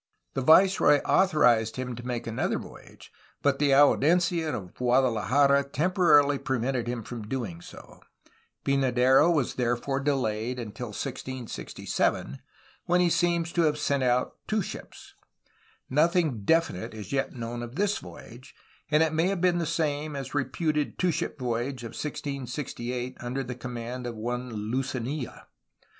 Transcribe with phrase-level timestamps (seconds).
[0.33, 3.11] The viceroy authorized him to make another voyage,
[3.43, 7.99] but the Audiencia of Guadalajara temporarily prevented him from doing so.
[8.65, 12.41] Pynadero was therefore delayed until 1667,
[12.85, 15.13] when he seems to have sent out two ships.
[15.87, 18.55] Nothing definite is yet known of this voyage,
[18.89, 23.17] and it may have been the same as a reputed two ship voyage of 1668
[23.19, 25.45] under the command of one Lucenilla.